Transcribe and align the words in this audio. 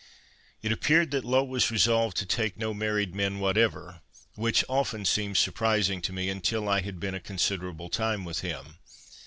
It 0.63 0.71
appeared 0.71 1.11
that 1.11 1.23
Low 1.23 1.43
was 1.43 1.69
resolved 1.69 2.17
to 2.17 2.25
take 2.25 2.57
no 2.57 2.73
married 2.73 3.13
men 3.13 3.37
whatever, 3.37 4.01
which 4.33 4.63
often 4.67 5.05
seemed 5.05 5.37
surprising 5.37 6.01
to 6.01 6.11
me 6.11 6.27
until 6.27 6.67
I 6.67 6.81
had 6.81 6.99
been 6.99 7.13
a 7.13 7.19
considerable 7.19 7.87
time 7.89 8.25
with 8.25 8.39
him. 8.39 8.79